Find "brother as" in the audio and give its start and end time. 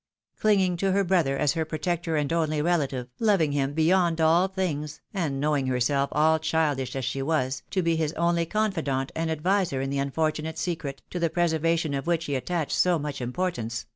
1.03-1.51